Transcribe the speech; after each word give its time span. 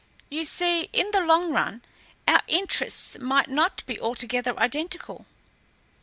You 0.31 0.45
see, 0.45 0.89
in 0.93 1.11
the 1.11 1.21
long 1.21 1.51
run, 1.51 1.83
our 2.27 2.41
interests 2.47 3.19
might 3.19 3.49
not 3.51 3.85
be 3.85 3.99
altogether 4.01 4.57
identical." 4.59 5.27